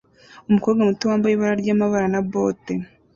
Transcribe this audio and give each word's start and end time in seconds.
Umukobwa 0.49 0.81
muto 0.87 1.03
wambaye 1.09 1.33
ibara 1.35 1.55
ryamabara 1.61 2.07
na 2.13 2.21
bote 2.31 2.73